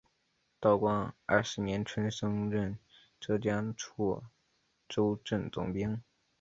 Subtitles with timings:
[0.59, 2.75] 道光二十年春升任
[3.19, 4.23] 浙江处
[4.89, 6.01] 州镇总兵。